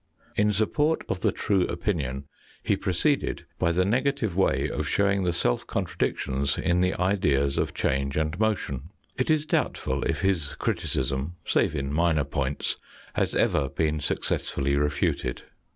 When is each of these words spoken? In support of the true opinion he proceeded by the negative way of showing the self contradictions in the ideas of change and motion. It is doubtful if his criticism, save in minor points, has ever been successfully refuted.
In 0.35 0.51
support 0.51 1.03
of 1.09 1.19
the 1.19 1.31
true 1.31 1.67
opinion 1.67 2.23
he 2.63 2.75
proceeded 2.75 3.45
by 3.59 3.71
the 3.71 3.85
negative 3.85 4.35
way 4.35 4.67
of 4.67 4.87
showing 4.87 5.25
the 5.25 5.31
self 5.31 5.67
contradictions 5.67 6.57
in 6.57 6.81
the 6.81 6.95
ideas 6.99 7.59
of 7.59 7.75
change 7.75 8.17
and 8.17 8.39
motion. 8.39 8.89
It 9.15 9.29
is 9.29 9.45
doubtful 9.45 10.01
if 10.05 10.21
his 10.21 10.55
criticism, 10.55 11.35
save 11.45 11.75
in 11.75 11.93
minor 11.93 12.23
points, 12.23 12.77
has 13.13 13.35
ever 13.35 13.69
been 13.69 13.99
successfully 13.99 14.75
refuted. 14.75 15.43